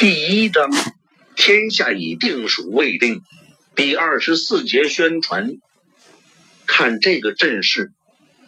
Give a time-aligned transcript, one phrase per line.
[0.00, 0.70] 第一章，
[1.36, 3.20] 天下已定属未定。
[3.76, 5.58] 第二十四节宣传。
[6.66, 7.92] 看这个阵势，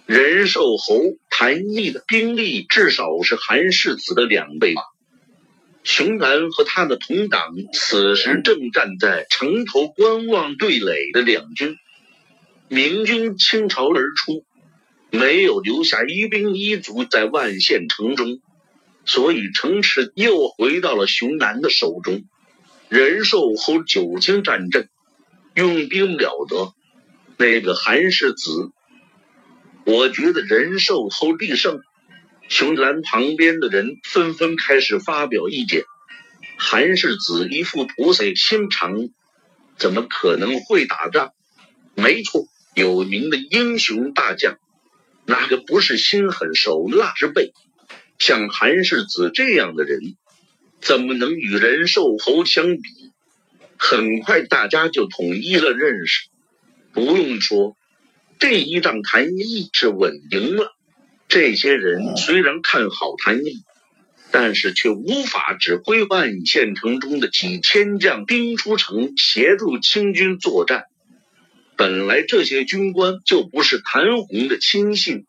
[0.06, 4.80] 仁寿侯谭毅的兵力至少是韩世子的两倍吧。
[5.84, 11.76] 熊兰和他的同党此时正站在城头观望对垒的两军。
[12.68, 14.46] 明军倾巢而出，
[15.10, 18.40] 没有留下一兵一卒在万县城中。
[19.04, 22.24] 所以城池又回到了熊男的手中。
[22.88, 24.88] 仁寿侯久经战阵，
[25.54, 26.72] 用兵了得。
[27.38, 28.70] 那个韩世子，
[29.84, 31.80] 我觉得仁寿侯必胜。
[32.48, 35.84] 熊兰旁边的人纷纷开始发表意见。
[36.58, 39.08] 韩世子一副菩萨心肠，
[39.78, 41.32] 怎么可能会打仗？
[41.94, 42.44] 没错，
[42.74, 44.58] 有名的英雄大将，
[45.24, 47.52] 哪个不是心狠手辣之辈？
[48.22, 49.98] 像韩世子这样的人，
[50.80, 52.88] 怎么能与仁寿侯相比？
[53.76, 56.28] 很快大家就统一了认识。
[56.92, 57.76] 不用说，
[58.38, 60.72] 这一仗谭毅是稳赢了。
[61.26, 63.64] 这些人虽然看好谭毅，
[64.30, 70.84] 但是却无法指挥万县城中的几千将兵出城协助清军作战。
[71.74, 75.26] 本来这些军官就不是谭红的亲信。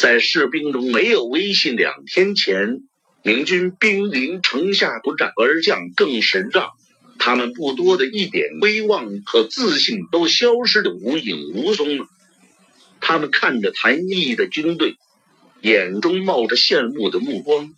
[0.00, 1.76] 在士兵中没有威信。
[1.76, 2.80] 两天前，
[3.22, 6.70] 明军兵临城下不战而降，更神让，
[7.18, 12.06] 他们不多的一点威望和自信都消失的无影无踪了。
[13.02, 14.96] 他们看着谭毅的军队，
[15.60, 17.74] 眼中冒着羡慕的目光，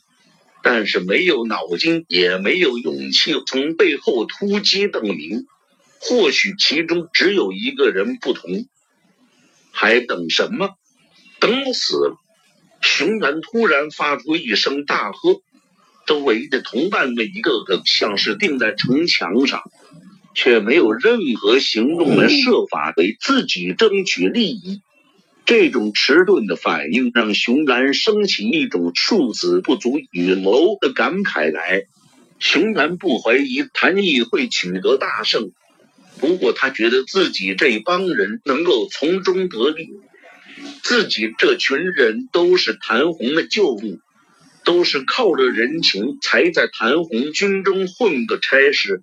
[0.62, 5.46] 但是没有脑筋，也没有勇气从背后突击邓明。
[5.98, 8.66] 或许其中只有一个人不同，
[9.72, 10.76] 还等什么？
[11.42, 12.16] 等死了！
[12.80, 15.42] 熊然突然发出一声大喝，
[16.06, 19.60] 周围的同伴们一个个像是钉在城墙上，
[20.36, 24.83] 却没有任何行动来设法为自己争取利益。
[25.44, 31.83] 这种迟钝的反应让熊然升起一种庶子不足与谋的感慨来。
[32.38, 35.50] 熊然不怀疑谭毅会取得大胜，
[36.20, 39.88] 不过他觉得自己这帮人能够从中得利。
[40.82, 44.00] 自己这群人都是谭红的旧部，
[44.64, 49.02] 都是靠着人情才在谭红军中混个差事。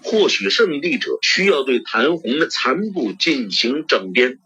[0.00, 4.38] 或许胜利者需要对谭红的残部进行整编，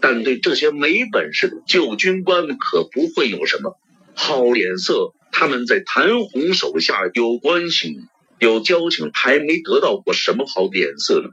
[0.00, 3.76] 但对这些没本事的旧军官们可不会有什么
[4.14, 5.12] 好脸色。
[5.32, 7.96] 他们在谭红手下有关系、
[8.38, 11.30] 有交情，还没得到过什么好脸色呢。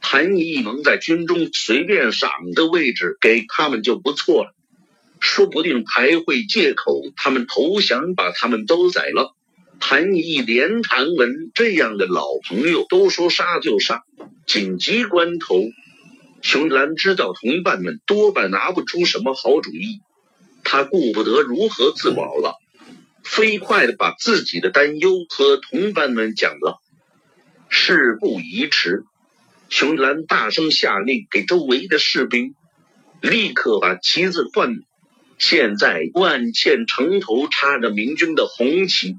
[0.00, 4.54] 谭毅能在军中随便赏个位置给他们就不错了，
[5.20, 9.34] 说不定还会借口他们投降把他们都宰了。
[9.78, 14.02] 谭毅连谭文这样的老朋友都说杀就杀，
[14.46, 15.62] 紧急关头，
[16.42, 20.00] 熊兰知道同伴们多半拿不出什么好主意，
[20.64, 22.56] 他顾不得如何自保了，
[23.22, 26.80] 飞快的把自己的担忧和同伴们讲了。
[27.68, 29.04] 事不宜迟。
[29.70, 32.56] 熊兰大声下令给周围的士兵，
[33.20, 34.80] 立刻把旗子换。
[35.38, 39.16] 现在万县城头插着明军的红旗，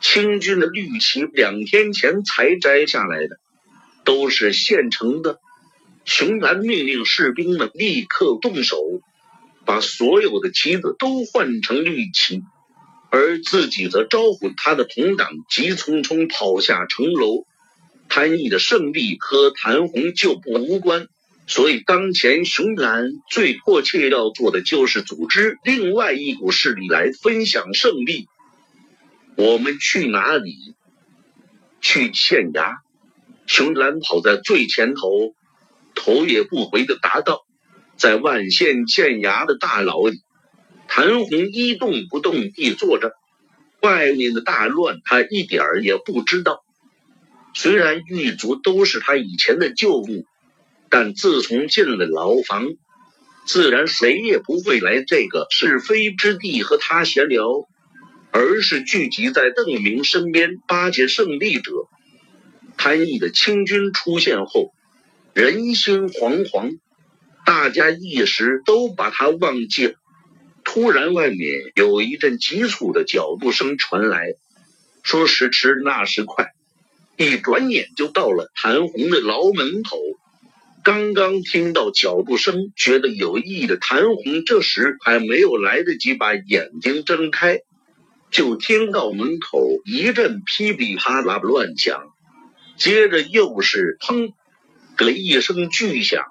[0.00, 3.38] 清军的绿旗两天前才摘下来的，
[4.04, 5.38] 都是现成的。
[6.04, 8.76] 熊兰命令士兵们立刻动手，
[9.64, 12.42] 把所有的旗子都换成绿旗，
[13.10, 17.46] 而自己则招呼他的同党，急匆匆跑下城楼。
[18.08, 21.08] 谭毅的胜利和谭红旧部无关，
[21.46, 28.26] 所以当前熊兰最迫切要做的就是组织另外一股势力来分享胜利。
[29.36, 30.54] 我们去哪里？
[31.80, 32.76] 去县衙。
[33.46, 35.34] 熊兰跑在最前头，
[35.94, 37.42] 头也不回的答道
[37.96, 40.18] ：“在万县县衙的大牢里。”
[40.88, 43.12] 谭红一动不动地坐着，
[43.82, 46.64] 外面的大乱他一点儿也不知道。
[47.58, 50.26] 虽然狱卒都是他以前的旧部，
[50.90, 52.66] 但自从进了牢房，
[53.46, 57.66] 自然谁也不会来这个是非之地和他闲聊，
[58.30, 61.72] 而是聚集在邓明身边巴结胜利者。
[62.76, 64.74] 谭毅的清军出现后，
[65.32, 66.78] 人心惶惶，
[67.46, 69.94] 大家一时都把他忘记了。
[70.62, 74.34] 突然，外面有一阵急促的脚步声传来，
[75.02, 76.52] 说时迟，那时快。
[77.16, 79.96] 一转眼就到了谭红的牢门口，
[80.84, 87.60] 刚刚听到脚步声，觉得有意的谭红这时还没有来得及把眼睛睁开，
[88.30, 92.02] 就听到门口一阵噼里啪啦乱响，
[92.76, 94.32] 接着又是砰
[94.98, 96.22] 的一声巨响。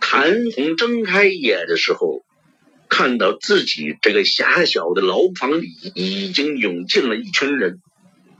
[0.00, 2.24] 谭红睁开眼的时候，
[2.88, 7.80] 看到自己这个狭小的牢房里已经涌进了一群人，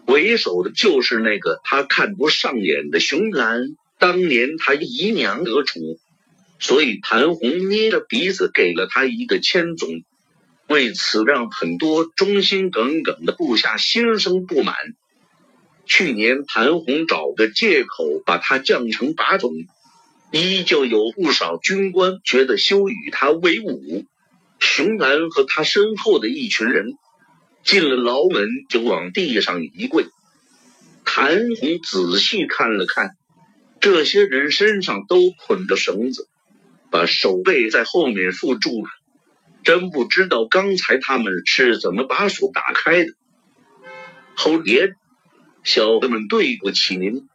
[0.06, 3.76] 为首的就是那个他看不上眼的熊兰。
[3.96, 5.80] 当年他姨娘得宠，
[6.58, 10.02] 所以谭红捏着鼻子给了他一个千总。
[10.66, 14.74] 为此，让很多忠心耿耿的部下心生不满。
[15.86, 19.52] 去年，谭红找个借口把他降成把总，
[20.32, 24.04] 依旧有不少军官觉得羞与他为伍。
[24.58, 26.94] 熊兰和他身后的一群人
[27.64, 30.06] 进了牢门，就往地上一跪。
[31.04, 31.28] 谭
[31.60, 33.16] 红仔细看了看，
[33.80, 36.28] 这些人身上都捆着绳子，
[36.90, 38.88] 把手背在后面缚住了。
[39.62, 43.12] 真不知道刚才他们是怎么把手打开的。
[44.36, 44.92] 侯爷，
[45.62, 47.26] 小的们对不起您。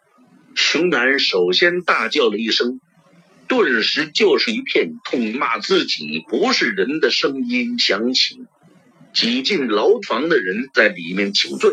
[0.53, 2.79] 熊男首先大叫了一声，
[3.47, 8.35] 顿时就是一片痛骂自己不是人的声音响起。
[9.13, 11.71] 挤进牢房的人在里面请罪，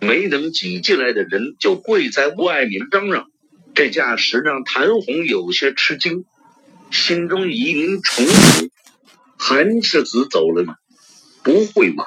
[0.00, 3.26] 没能挤进来的人就跪在外面嚷嚷。
[3.74, 6.24] 这架势让谭红有些吃惊，
[6.90, 8.70] 心中疑云重重。
[9.38, 10.74] 韩世子走了吗？
[11.42, 12.04] 不会吧！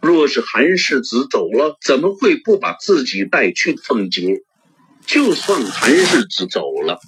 [0.00, 4.40] 若是韩世子走了，怎么会不把自己带去凤节？
[5.06, 6.98] 就算韩世子走了，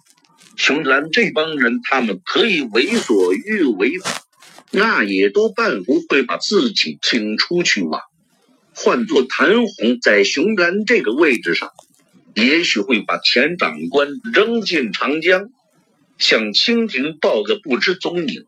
[0.57, 3.93] 熊兰这帮人他们可以为所欲为，
[4.71, 8.01] 那也都办不会把自己请出去吧？
[8.75, 11.71] 换做谭红在熊兰这个位置上，
[12.35, 15.49] 也许会把钱长官扔进长江，
[16.19, 18.45] 向清廷报个不知踪影。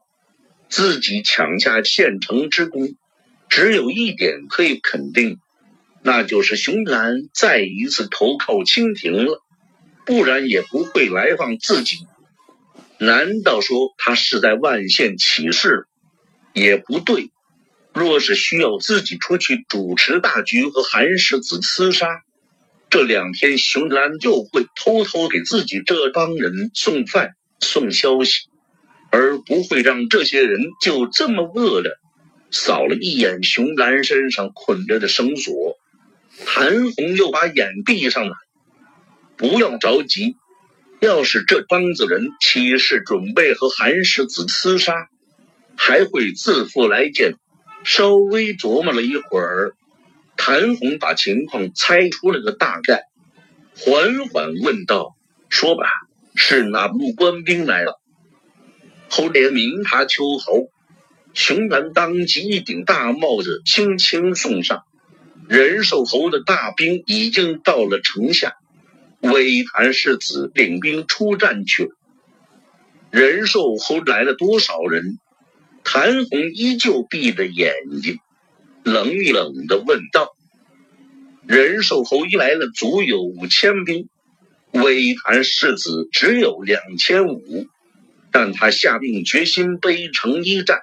[0.68, 2.94] 自己抢下县城之功，
[3.48, 5.38] 只有一点可以肯定，
[6.02, 9.42] 那就是熊兰再一次投靠清廷了，
[10.04, 11.96] 不然也不会来访自己。
[12.98, 15.86] 难道说他是在万县起事？
[16.58, 17.30] 也不对。
[17.94, 22.22] 若是需要自己出去主持大局和韩世子厮杀，
[22.90, 28.48] 这两天熊兰就会偷偷给自己这帮人送饭、送消息。
[29.10, 31.98] 而不会让这些人就这么饿着。
[32.50, 35.78] 扫了一眼熊兰身上捆着的绳索，
[36.44, 38.34] 谭红又把眼闭上了。
[39.38, 40.36] 不要着急，
[41.00, 45.08] 要是这帮子人起誓准备和韩世子厮杀，
[45.78, 47.36] 还会自负来见。
[47.84, 49.72] 稍微琢磨了一会儿，
[50.36, 53.04] 谭红把情况猜出了个大概，
[53.76, 55.14] 缓缓问道
[55.48, 55.86] ：“说吧，
[56.34, 58.00] 是哪路官兵来了？”
[59.08, 60.52] 后连明察秋毫，
[61.32, 64.82] 熊兰当即一顶大帽子轻轻送上。
[65.48, 68.56] 仁寿侯的大兵已经到了城下，
[69.20, 71.90] 魏谭世子领兵出战去了。
[73.10, 75.18] 仁寿侯来了多少人？
[75.90, 78.18] 谭红依旧闭着眼睛，
[78.82, 80.36] 冷冷的问道
[81.48, 84.06] ：“仁寿侯一来了，足有五千兵，
[84.70, 87.66] 魏谭世子只有两千五。”
[88.30, 90.80] 但他下定决心背城一战，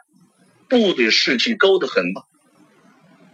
[0.70, 2.24] 部队士气高得很吧？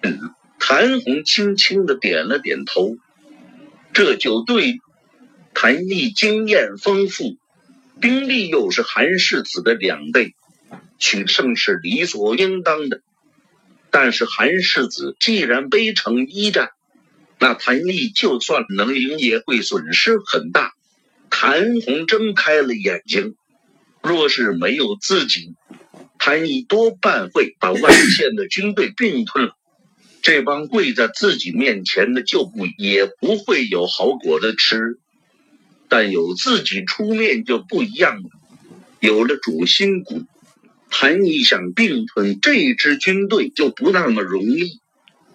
[0.03, 0.19] 嗯，
[0.59, 2.97] 谭红轻轻的点了点头。
[3.93, 4.79] 这就对，
[5.53, 7.37] 谭毅经验丰富，
[8.01, 10.35] 兵力又是韩世子的两倍，
[11.01, 13.01] 取胜是理所应当的。
[13.89, 16.69] 但是韩世子既然背城一战，
[17.39, 20.71] 那谭毅就算能赢，也会损失很大。
[21.29, 23.35] 谭红睁开了眼睛。
[24.01, 25.55] 若是没有自己，
[26.17, 29.57] 谭毅多半会把万县的军队并吞了。
[30.21, 34.99] 这帮跪在自己面前的旧部也不会有好果子吃。
[35.89, 38.29] 但有自己出面就不一样了，
[39.01, 40.23] 有了主心骨，
[40.91, 44.79] 谭毅想并吞这支军队就不那么容易，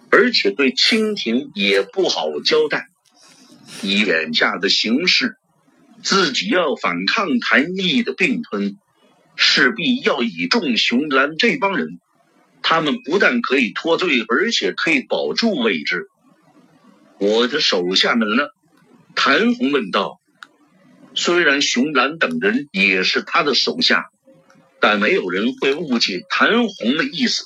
[0.09, 2.85] 而且对清廷也不好交代。
[3.81, 5.35] 以眼下的形势。
[6.03, 8.77] 自己要反抗谭毅的并吞，
[9.35, 11.99] 势必要倚重熊兰这帮人。
[12.61, 16.05] 他们不但可以脱罪，而且可以保住位置。
[17.17, 18.43] 我的手下们呢？
[19.15, 20.19] 谭红问道。
[21.15, 24.05] 虽然熊兰等人也是他的手下，
[24.79, 27.45] 但没有人会误解谭红的意思。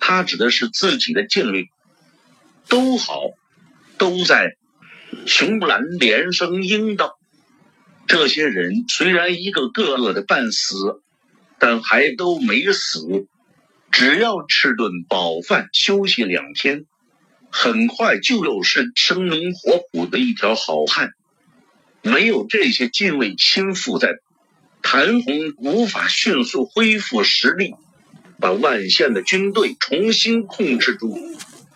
[0.00, 1.68] 他指的是自己的禁律。
[2.68, 3.20] 都好，
[3.98, 4.56] 都在。
[5.26, 7.18] 熊兰连声应道。
[8.06, 11.00] 这些人虽然一个个饿的半死，
[11.58, 13.26] 但还都没死。
[13.90, 16.84] 只要吃顿饱饭，休息两天，
[17.50, 21.10] 很快就又是生龙活虎的一条好汉。
[22.02, 24.18] 没有这些禁卫亲附在，
[24.88, 27.74] 谭红无法迅速恢复实力，
[28.38, 31.18] 把万县的军队重新控制住，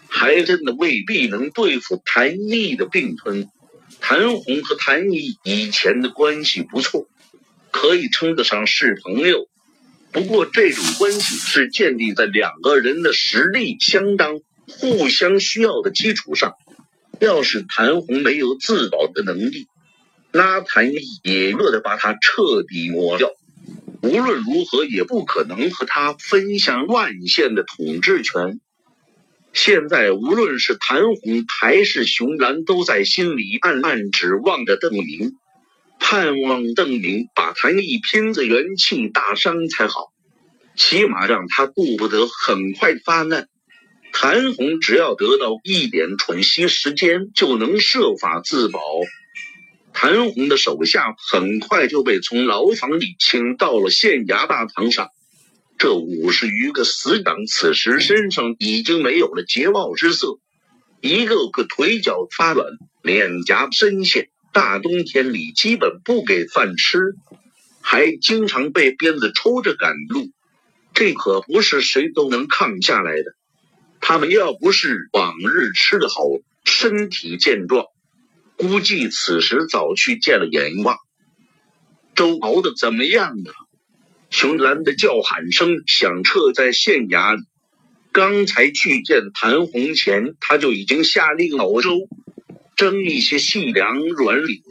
[0.09, 3.49] 还真的未必能对付谭毅的并吞。
[3.99, 7.09] 谭红和谭毅以前的关系不错，
[7.73, 9.49] 可以称得上是朋友。
[10.12, 14.38] 不过这种关系是建立在两个人的实力相当、
[14.69, 16.55] 互相需要的基础上。
[17.19, 19.67] 要是谭红没有自保的能力，
[20.32, 23.30] 拉谭也乐得把他彻底抹掉。
[24.02, 28.60] 无论如何，也不可能和他分享万县的统治权。
[29.52, 35.32] 现在，无论是谭红还是熊兰，都在心里暗暗指望着邓明，
[35.99, 40.12] 盼望邓明把谭毅拼子元气大伤才好，
[40.76, 43.49] 起码让他顾不得很快发难。
[44.12, 48.80] 谭红只要得到一点喘息时间，就能设法自保。
[49.92, 55.09] 谭红的手下很快就被从牢房里请到了县衙大堂上。
[55.78, 60.38] 这五十余个死党此时身上已经没有了桀骜之色，
[61.00, 62.66] 一个个腿脚发软，
[63.02, 64.28] 脸颊深陷。
[64.52, 67.14] 大冬天里基本不给饭吃，
[67.80, 70.28] 还经常被鞭子抽着赶路，
[70.92, 73.37] 这可不是谁都能抗下来的。
[74.00, 76.25] 他们要不是往日吃得好，
[76.64, 77.87] 身体健壮。
[78.61, 80.99] 估计此时早去见了阎王。
[82.14, 83.55] 粥熬的怎么样了？
[84.29, 87.43] 熊兰的叫喊声响彻在县衙里。
[88.12, 92.00] 刚才去见谭红前，他就已经下令熬粥，
[92.76, 94.62] 蒸一些细粮软饼。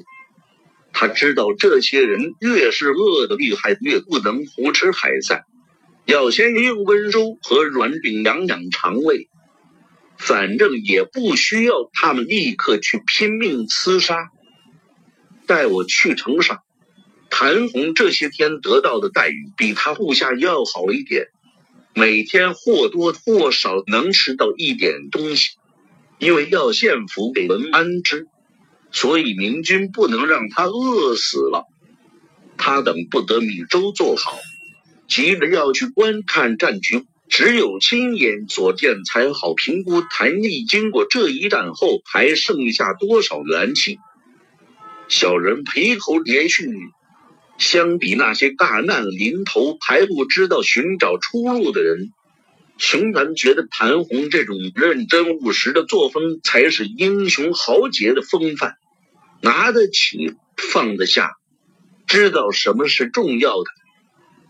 [0.94, 5.46] 他知道这些人越是饿得厉害，越不能胡吃海塞，
[6.06, 9.29] 要先用温粥和软饼养养肠胃。
[10.20, 14.30] 反正也不需要他们立刻去拼命厮杀。
[15.48, 16.60] 带我去城上。
[17.32, 21.28] 谭红这些天得到的待遇比他部下要好一点，
[21.94, 25.52] 每天或多或少能吃到一点东西。
[26.18, 28.28] 因为要献俘给文安之，
[28.92, 31.66] 所以明军不能让他饿死了。
[32.58, 34.38] 他等不得米粥做好，
[35.08, 37.06] 急着要去观看战局。
[37.30, 44.00] 只有亲眼所见才好评估谭毅经过这一战后还剩下多少元气。
[45.08, 46.68] 小人陪侯连续，
[47.60, 52.12] 相比那些大难临头还不知道寻找出路的人，
[52.78, 58.76] 熊楠觉得谭红这种认真务实的作风才是英雄豪杰的风范，
[59.42, 61.34] 拿得起放得下，
[62.08, 63.70] 知道什么是重要的。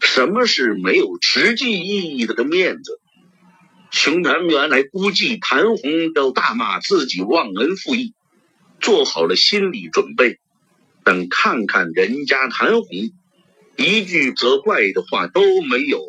[0.02, 3.00] 什么是没有实际意义的个面子？
[3.92, 8.14] 熊楠原来估计谭红要大骂自己忘恩负义，
[8.80, 10.40] 做好了心理准备，
[11.04, 12.88] 等看看人家谭红，
[13.78, 16.06] 一句责怪的话都没有，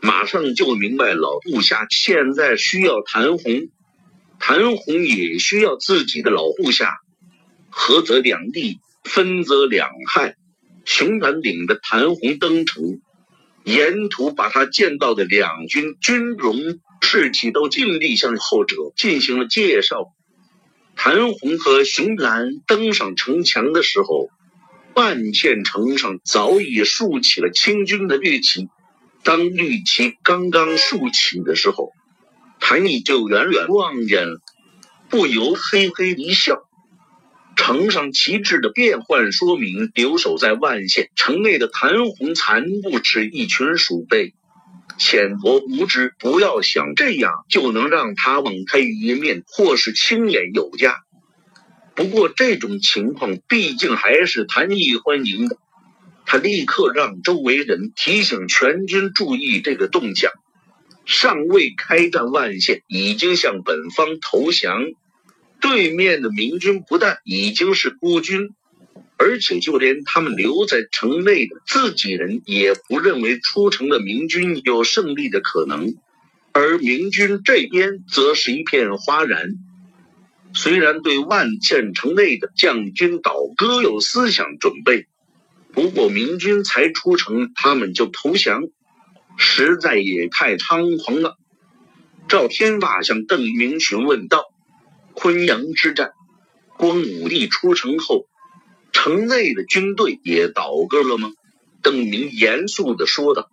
[0.00, 3.68] 马上就明白老部下现在需要谭红，
[4.40, 6.98] 谭红也需要自己的老部下，
[7.70, 10.34] 合则两利，分则两害。
[10.92, 13.00] 熊楠领着谭红登城，
[13.62, 16.56] 沿途把他见到的两军军容
[17.00, 20.12] 士气都尽力向后者进行了介绍。
[20.96, 24.30] 谭红和熊楠登上城墙的时候，
[24.96, 28.68] 万县城上早已竖起了清军的绿旗。
[29.22, 31.92] 当绿旗刚刚竖起的时候，
[32.58, 34.40] 谭毅就远远望见了，
[35.08, 36.68] 不由嘿嘿一笑。
[37.56, 44.34] 城上旗帜的变换，说明留守在万县城内的谭红残不止一群鼠辈，
[44.98, 46.14] 浅薄无知。
[46.18, 51.02] 不要想这样就能让他网开一面，或是亲眼有加。
[51.94, 55.58] 不过这种情况毕竟还是谭毅欢迎的。
[56.24, 60.30] 他立刻让周围人提醒全军注意这个动向。
[61.04, 64.80] 尚未开战，万县已经向本方投降。
[65.60, 68.50] 对面的明军不但已经是孤军，
[69.16, 75.94] 而且就连他们留在城内的自己人也不认为出城的明军有胜利的可能，
[76.52, 79.52] 而明军这边则是一片哗然。
[80.52, 85.06] 虽然对万县城内的将军倒戈有思想准备，
[85.72, 88.62] 不过明军才出城，他们就投降，
[89.36, 91.36] 实在也太猖狂了。
[92.28, 94.44] 赵天霸向邓明询问道。
[95.14, 96.12] 昆阳之战，
[96.78, 98.26] 光武帝出城后，
[98.92, 101.30] 城内的军队也倒戈了吗？
[101.82, 103.48] 邓明严肃地说道。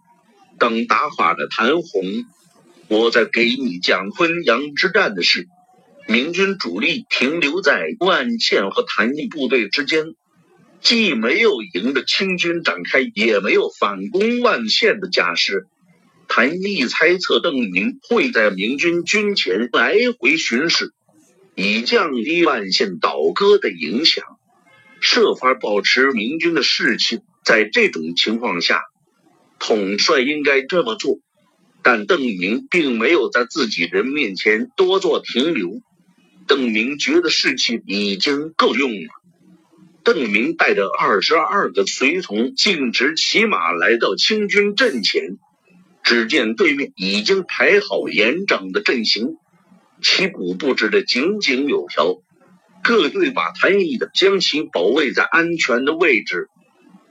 [0.59, 2.25] 等打垮了谭红，
[2.87, 5.47] 我再给你讲昆阳之战的事。
[6.07, 10.15] 明军主力停留在万县和谭毅部队之间，
[10.81, 15.67] 既没有迎着清军展开，也没有反攻万县的架势。
[16.27, 20.91] 谭毅猜测邓明会在明军军前来回巡视，
[21.59, 24.23] 以降低万县倒戈的影响，
[25.01, 27.21] 设法保持明军的士气。
[27.43, 28.83] 在这种情况下，
[29.57, 31.17] 统帅应该这么做。
[31.81, 35.81] 但邓明并没有在自己人面前多做停留。
[36.45, 39.07] 邓明觉得士气已经够用了。
[40.03, 45.39] 邓明带着二十二个随从径直骑马来到清军阵前，
[46.03, 49.37] 只见对面已经排好严整的阵型，
[50.01, 52.22] 旗鼓布置的井井有条，
[52.84, 56.50] 各队把谭毅的将其保卫在安全的位置。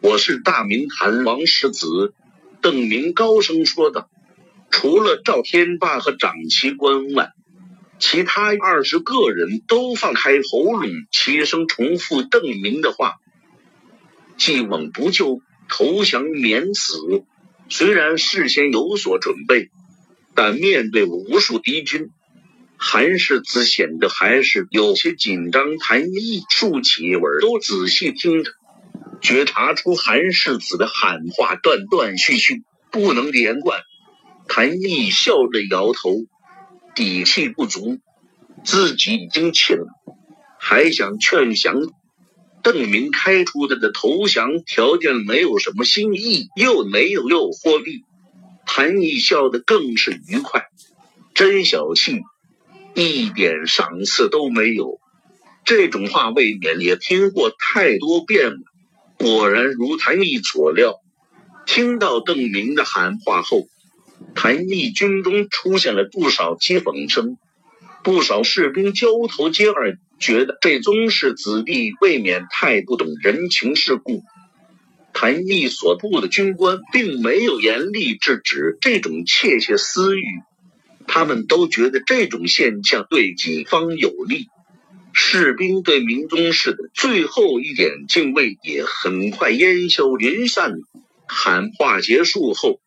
[0.00, 2.14] 我是大明谭王世子，
[2.60, 4.08] 邓明高声说道。
[4.70, 7.32] 除了赵天霸和长旗官外。
[7.98, 13.14] 其他二十个人都放开喉咙，齐声重复邓明的话
[14.36, 15.40] ：“既往不咎，
[15.70, 16.98] 投降免死。”
[17.70, 19.70] 虽然事先有所准备，
[20.34, 22.10] 但面对无数敌军，
[22.78, 25.78] 韩世子显得还是有些紧张。
[25.78, 28.52] 谭毅竖起耳朵仔细听着，
[29.20, 33.80] 觉察出韩世子的喊话断断续续，不能连贯。
[34.48, 36.26] 谭毅笑着摇头。
[36.94, 37.98] 底气不足，
[38.64, 39.86] 自己已经气了，
[40.58, 41.74] 还想劝降。
[42.62, 48.02] 邓明开出的的投降条件没有什么新意，又没有诱惑力。
[48.64, 50.64] 谭毅笑得更是愉快，
[51.34, 52.22] 真小气，
[52.96, 54.98] 一点赏赐都没有。
[55.64, 58.58] 这种话未免也听过太多遍了。
[59.18, 60.94] 果然如谭毅所料，
[61.66, 63.68] 听到邓明的喊话后。
[64.34, 67.36] 谭毅军中出现了不少讥讽声，
[68.02, 74.22] 不少士兵交头接耳，觉得这宗室子弟未免太不懂人情世故。
[75.12, 80.24] 谭毅所部的军官并没有严厉制止这种窃窃私语，
[81.06, 84.48] 他们都觉得这种现象对己方有利。
[85.12, 90.72] 士兵对明宗室的最后一点敬畏也很快烟消云散。
[91.26, 92.80] 喊话结束后。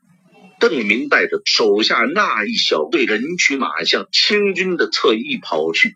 [0.62, 5.96] 邓明带着手下那一小队人驱马向清军的侧翼跑去，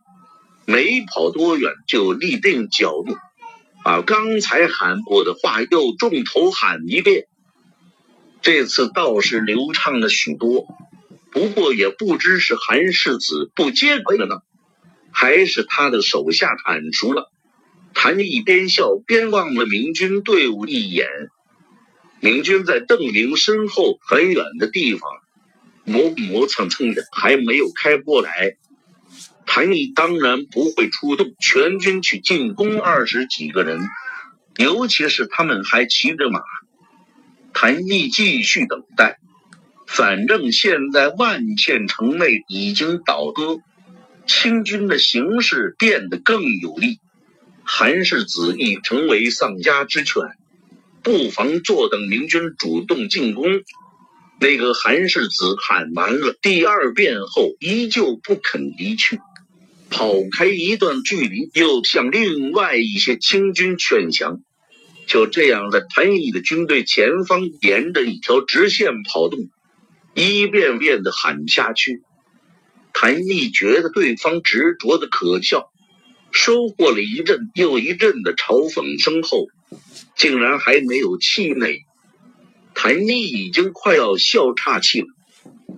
[0.65, 3.17] 没跑多远就立定脚步，
[3.83, 7.25] 把刚才喊过的话又重头喊一遍。
[8.41, 10.65] 这次倒是流畅了许多，
[11.33, 14.35] 不过也不知是韩世子不接轨了呢，
[15.11, 17.31] 还是他的手下坦熟了。
[17.95, 21.07] 谭毅边笑边望了明军队伍一眼。
[22.19, 25.09] 明军在邓明身后很远的地方，
[25.83, 28.55] 磨磨蹭蹭的，还没有开过来。
[29.45, 33.81] 谭毅当然不会出动全军去进攻二十几个人，
[34.57, 36.41] 尤其是他们还骑着马。
[37.53, 39.19] 谭毅继续等待，
[39.95, 43.59] 反正现在万县城内已经倒戈，
[44.25, 46.97] 清军的形势变得更有利，
[47.63, 50.23] 韩世子已成为丧家之犬。
[51.03, 53.45] 不妨坐等明军主动进攻。
[54.39, 59.19] 那个韩世子喊完了第二遍后，依旧不肯离去，
[59.91, 64.39] 跑开一段距离，又向另外一些清军劝降。
[65.05, 69.39] 就这样，在谭毅的军队前方，沿着一条直线跑动，
[70.13, 72.01] 一遍遍的喊下去。
[72.93, 75.71] 谭毅觉得对方执着的可笑，
[76.31, 79.47] 收获了一阵又一阵的嘲讽声后。
[80.15, 81.79] 竟然还没有气馁，
[82.75, 85.07] 谭毅已经快要笑岔气了。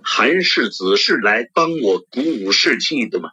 [0.02, 3.30] 韩世子是来帮我鼓舞士气的吗？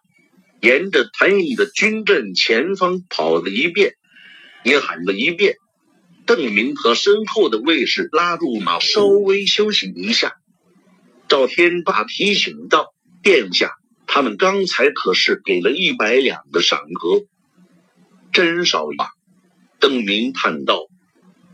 [0.62, 3.96] 沿着谭毅的军阵前方跑了一遍，
[4.64, 5.58] 也喊了一遍。
[6.26, 10.38] 邓明和身后的卫士拉住马，稍微休息一下。
[11.28, 13.72] 赵天霸提醒道：“殿下，
[14.06, 17.26] 他们刚才可是给了一百两的赏格，
[18.32, 19.10] 真少呀。”
[19.80, 20.88] 邓明叹道。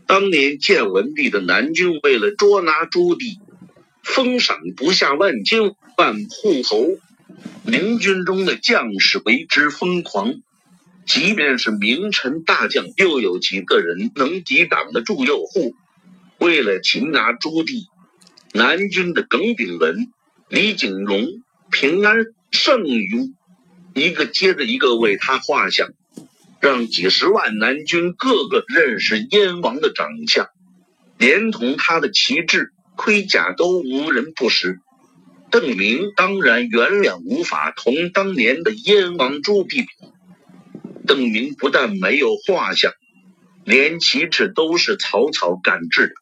[0.06, 3.38] 当年建文帝的南军为了捉拿朱棣，
[4.02, 6.86] 封赏不下万金万户侯，
[7.64, 10.34] 明军中的将士为之疯狂。
[11.06, 15.74] 即便是名臣大将，又有几个人能抵挡得住诱惑？
[16.38, 17.86] 为了擒拿朱棣，
[18.52, 20.12] 南军的耿炳文、
[20.48, 21.26] 李景隆、
[21.70, 23.32] 平安、盛庸，
[23.94, 25.88] 一个接着一个为他画像。
[26.60, 30.48] 让几十万南军个个认识燕王的长相，
[31.16, 34.78] 连同他的旗帜、盔甲都无人不识。
[35.50, 39.86] 邓明当然原谅无法同当年的燕王朱棣比。
[41.06, 42.92] 邓明不但没有画像，
[43.64, 46.14] 连旗帜都是草草赶制的，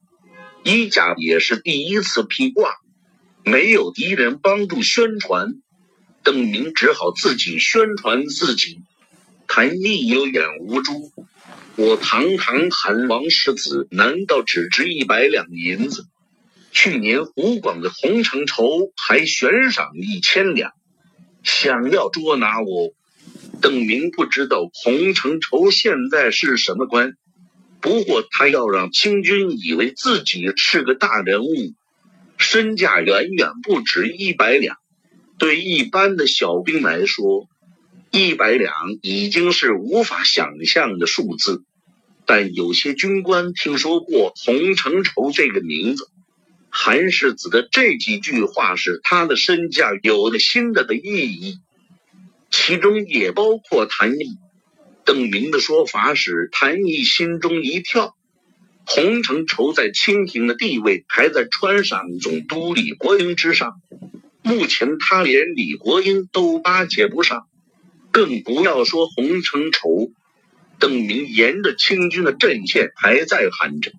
[0.65, 2.75] 衣甲也是第一次披挂，
[3.45, 5.55] 没有敌人帮助宣传，
[6.23, 8.81] 邓明只好自己宣传自己。
[9.47, 11.11] 谭毅有眼无珠，
[11.77, 16.07] 我堂堂韩王世子，难道只值一百两银子？
[16.71, 20.73] 去年湖广的洪承畴还悬赏一千两，
[21.43, 22.93] 想要捉拿我。
[23.63, 27.15] 邓明不知道洪承畴现在是什么官，
[27.81, 31.75] 不过他要让清军以为自己是个大人物，
[32.37, 34.77] 身价远远不止一百两。
[35.39, 37.49] 对一般的小兵来说，
[38.11, 41.63] 一百两已经是无法想象的数字。
[42.27, 46.09] 但有些军官听说过洪承畴这个名字。
[46.71, 51.01] 韩世子的这几句话使他的身价有了新的的意
[51.33, 51.59] 义，
[52.51, 54.37] 其中也包括谭毅。
[55.09, 58.15] 邓明的说法使谭毅心中一跳。
[58.85, 63.81] 洪承畴在清廷的地位还在川陕总督李国英之上，
[64.43, 67.47] 目前他连李国英都巴结不上，
[68.11, 70.11] 更不要说洪承畴。
[70.79, 73.93] 邓明沿着清军的阵线还在喊着。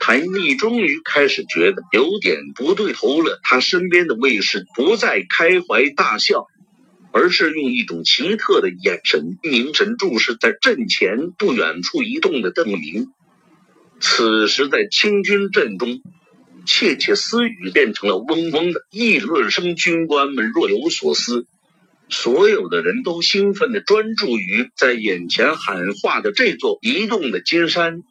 [0.00, 3.38] 谭毅终于开始觉得有点不对头了。
[3.44, 6.48] 他身边的卫士不再开怀大笑，
[7.12, 13.08] 而是用一种奇特的眼神凝神注视在阵前不远处移动的邓明。
[14.00, 16.00] 此时，在清军阵中，
[16.64, 19.76] 窃窃私语变成了嗡嗡的议论声。
[19.76, 21.46] 军官们若有所思，
[22.08, 28.02] 所有的人都兴奋地专注于在眼前喊话的这座移动的金山。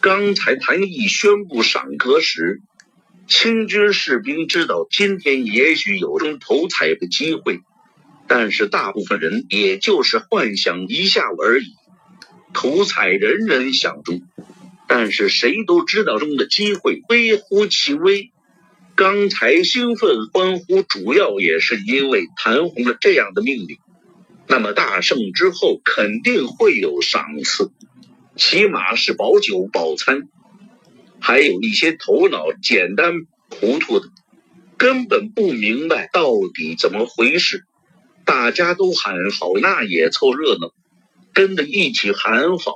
[0.00, 2.60] 刚才谭毅宣布赏格时，
[3.28, 7.60] 清军士兵知道今天也许有中头彩的机会，
[8.28, 11.74] 但是大部分人也就是幻想一下而已。
[12.52, 14.22] 图彩人人想中，
[14.88, 18.30] 但是谁都知道中的机会微乎其微。
[18.94, 23.76] 刚才兴奋欢呼，主要也是因为谭红了这样的命令。
[24.48, 27.70] 那么大胜之后，肯定会有赏赐。
[28.36, 30.28] 起码是保酒保餐，
[31.20, 34.08] 还有一些头脑简单糊涂的，
[34.78, 37.64] 根本不明白到底怎么回事。
[38.26, 40.74] 大家都喊好，那也凑热闹，
[41.32, 42.72] 跟着一起喊好。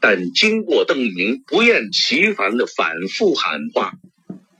[0.00, 3.94] 但经过邓明不厌其烦的反复喊话，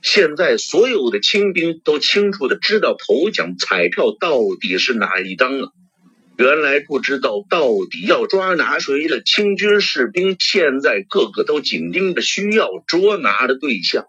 [0.03, 5.73] 现在所有的清兵都清楚的知道头奖彩票到底是哪一张了。
[6.39, 14.07] 原来不知道到底要抓拿谁的清军士兵，现在个个都紧盯着需要捉拿的对象，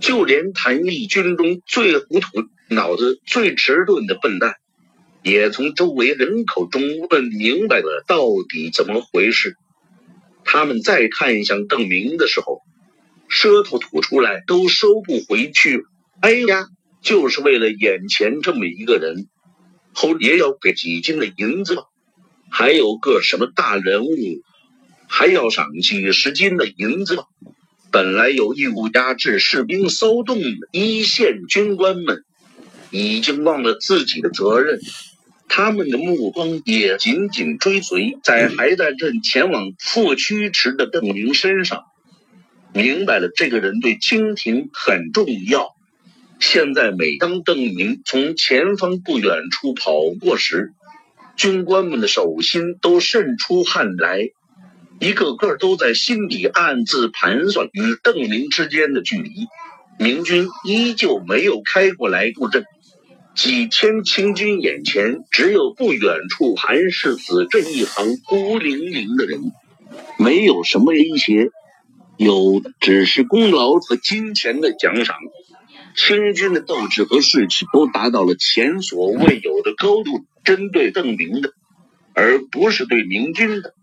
[0.00, 2.28] 就连谭毅军中最糊涂、
[2.68, 4.56] 脑子最迟钝的笨蛋，
[5.22, 9.56] 也从周围人口中问明白了到底怎么回事。
[10.44, 12.62] 他们再看向邓明的时候，
[13.28, 15.84] 舌头吐出来都收不回去。
[16.20, 16.66] 哎呀，
[17.02, 19.26] 就是为了眼前这么一个人。
[19.92, 21.76] 后也要给几斤的银子，
[22.48, 24.14] 还有个什么大人物，
[25.08, 27.18] 还要赏几十斤的银子。
[27.90, 32.24] 本来有义务压制士兵骚动的一线军官们，
[32.92, 34.78] 已经忘了自己的责任，
[35.52, 41.86] 他们的目光也紧紧追随在还在阵前往霍曲池的邓明身上，
[42.72, 45.74] 明白了这个人对清廷很重要。
[46.38, 50.72] 现在，每当邓明从前方不远处跑过时，
[51.36, 54.30] 军官们的手心都渗出汗来，
[55.00, 59.48] 一个个都在心底暗自盘算与邓明之间的距离。
[59.98, 62.64] 明军依旧没有开过来布阵，
[63.34, 69.52] 几千清军眼前只有不远处韩世子这一行孤零零的人，
[70.18, 71.50] 没有什么威胁，
[72.18, 75.16] 有的只是功劳和金钱的奖赏。
[75.96, 81.52] 清军的斗志和士气都达到了前所未有的高度，针对邓明的，
[82.14, 83.74] 而不是对明军的。